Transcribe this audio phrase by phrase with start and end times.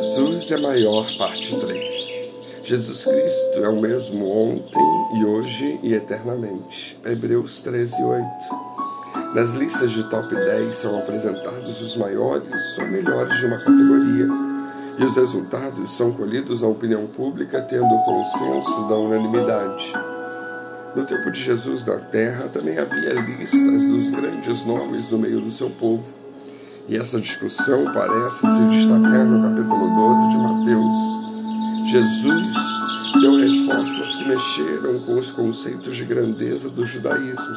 [0.00, 2.64] Jesus é maior, parte 3.
[2.64, 4.82] Jesus Cristo é o mesmo ontem
[5.18, 6.98] e hoje e eternamente.
[7.04, 8.26] Hebreus 13, 8.
[9.34, 14.26] Nas listas de top 10 são apresentados os maiores ou melhores de uma categoria,
[14.98, 19.92] e os resultados são colhidos na opinião pública, tendo o consenso da unanimidade.
[20.96, 25.50] No tempo de Jesus na terra também havia listas dos grandes nomes no meio do
[25.50, 26.20] seu povo.
[26.90, 30.94] E essa discussão parece se destacar no capítulo 12 de Mateus.
[31.88, 32.56] Jesus
[33.20, 37.54] deu respostas que mexeram com os conceitos de grandeza do judaísmo,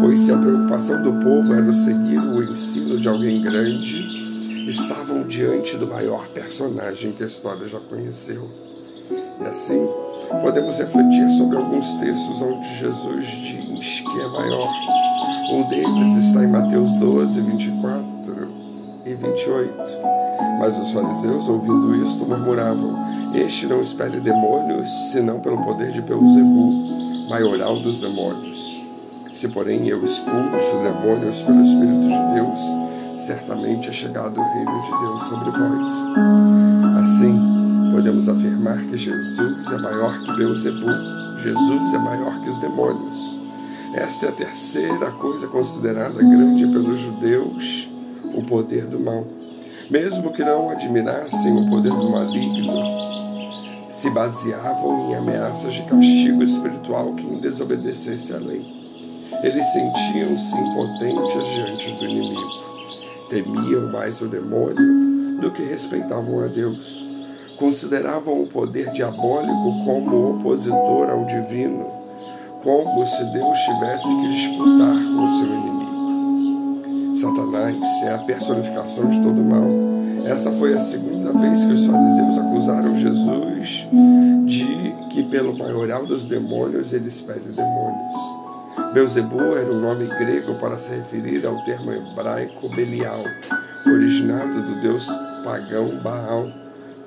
[0.00, 5.76] pois se a preocupação do povo era seguir o ensino de alguém grande, estavam diante
[5.76, 8.48] do maior personagem que a história já conheceu.
[9.40, 9.88] E assim,
[10.40, 14.68] podemos refletir sobre alguns textos onde Jesus diz que é maior.
[15.50, 18.11] Um deles está em Mateus 12, 24
[19.04, 19.72] e 28.
[20.58, 22.96] Mas os fariseus, ouvindo isto, murmuravam:
[23.34, 28.82] Este não espere demônios, senão pelo poder de Beuzebu, maioral dos demônios.
[29.32, 32.60] Se, porém, eu expulso demônios pelo Espírito de Deus,
[33.18, 35.86] certamente é chegado o reino de Deus sobre vós.
[37.02, 37.40] Assim,
[37.92, 40.92] podemos afirmar que Jesus é maior que Beuzebu,
[41.42, 43.40] Jesus é maior que os demônios.
[43.94, 47.91] Esta é a terceira coisa considerada grande pelos judeus,
[48.34, 49.24] o poder do mal.
[49.90, 52.72] Mesmo que não admirassem o poder do maligno,
[53.90, 58.64] se baseavam em ameaças de castigo espiritual quem desobedecesse à lei.
[59.42, 62.62] Eles sentiam-se impotentes diante do inimigo.
[63.28, 67.12] Temiam mais o demônio do que respeitavam a Deus
[67.62, 71.86] consideravam o poder diabólico como opositor ao divino,
[72.60, 75.81] como se Deus tivesse que disputar com seu inimigo.
[77.14, 79.68] Satanás é a personificação de todo mal.
[80.24, 83.88] Essa foi a segunda vez que os fariseus acusaram Jesus
[84.46, 88.92] de que, pelo maioral dos demônios, ele expele demônios.
[88.94, 93.24] Beuzebu era o nome grego para se referir ao termo hebraico Belial,
[93.86, 95.06] originado do deus
[95.44, 96.46] pagão Baal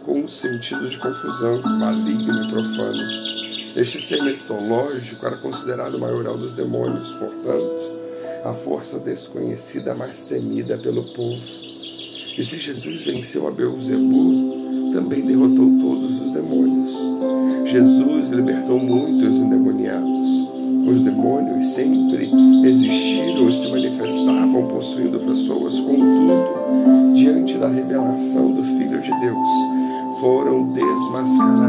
[0.06, 3.04] com um sentido de confusão, maligno e profano.
[3.76, 8.05] Este ser mitológico era considerado o maioral dos demônios, portanto,
[8.46, 11.42] a força desconhecida mais temida pelo povo.
[12.38, 16.96] E se Jesus venceu a Beuzebu, também derrotou todos os demônios.
[17.66, 20.30] Jesus libertou muitos endemoniados.
[20.88, 22.30] Os demônios sempre
[22.68, 29.50] existiram e se manifestavam possuindo pessoas, contudo, diante da revelação do Filho de Deus,
[30.20, 31.65] foram desmascarados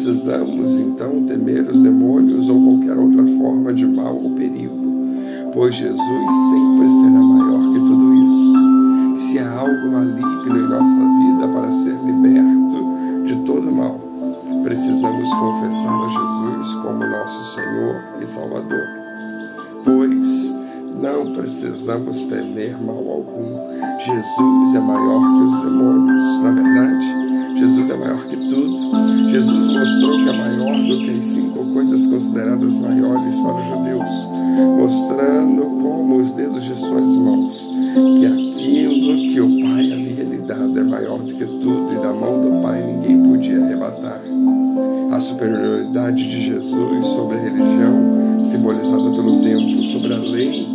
[0.00, 4.74] precisamos então temer os demônios ou qualquer outra forma de mal ou perigo,
[5.52, 9.18] pois Jesus sempre será maior que tudo isso.
[9.18, 14.00] Se há algo maligno em nossa vida para ser liberto de todo mal,
[14.62, 18.82] precisamos confessar a Jesus como nosso Senhor e Salvador.
[19.84, 20.56] Pois
[20.98, 23.98] não precisamos temer mal algum.
[23.98, 26.40] Jesus é maior que os demônios.
[26.42, 27.19] Na verdade,
[27.60, 29.28] Jesus é maior que tudo.
[29.28, 34.28] Jesus mostrou que é maior do que as cinco coisas consideradas maiores para os judeus,
[34.78, 37.68] mostrando como os dedos de suas mãos
[38.18, 42.14] que aquilo que o Pai havia lhe dado é maior do que tudo e da
[42.14, 44.20] mão do Pai ninguém podia arrebatar.
[45.12, 50.66] A superioridade de Jesus sobre a religião, simbolizada pelo tempo, sobre a lei,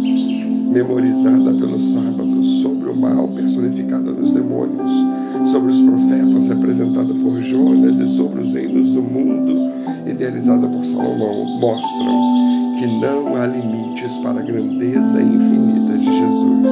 [0.71, 7.99] memorizada pelo sábado, sobre o mal, personificado nos demônios, sobre os profetas, representado por Jonas,
[7.99, 9.71] e sobre os reinos do mundo,
[10.05, 12.35] idealizada por Salomão, mostram
[12.79, 16.69] que não há limites para a grandeza infinita de Jesus.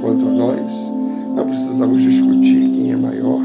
[0.00, 0.92] Quanto a nós,
[1.34, 3.40] não precisamos discutir quem é maior,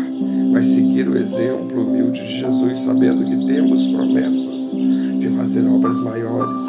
[0.52, 4.72] mas seguir o exemplo humilde de Jesus, sabendo que temos promessas
[5.20, 6.66] de fazer obras maiores,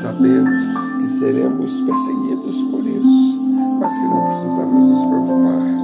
[0.00, 0.50] sabendo
[1.00, 3.42] que seremos perseguidos por isso,
[3.78, 5.79] mas que não precisamos nos preocupar.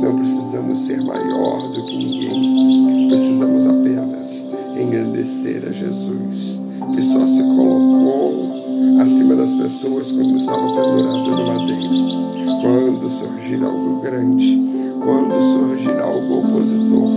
[0.00, 3.08] Não precisamos ser maior do que ninguém.
[3.08, 4.50] Precisamos apenas
[4.80, 6.62] engrandecer a Jesus,
[6.94, 12.60] que só se colocou acima das pessoas quando estava pendurado no madeiro.
[12.62, 14.58] Quando surgir algo grande,
[15.04, 17.08] quando surgir algo opositor,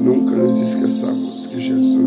[0.00, 2.03] nunca nos esqueçamos que Jesus